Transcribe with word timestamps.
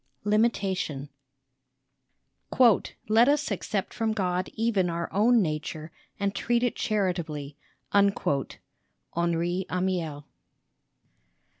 32 0.23 0.29
LIMITATION 0.31 1.09
LIMITATION 2.57 2.89
"Let 3.07 3.29
us 3.29 3.51
accept 3.51 3.93
from 3.93 4.13
God 4.13 4.49
even 4.55 4.89
our 4.89 5.13
own 5.13 5.43
nature, 5.43 5.91
and 6.19 6.33
treat 6.33 6.63
it 6.63 6.75
charitably." 6.75 7.55
HENRI 7.93 9.65
AMIEL. 9.69 10.25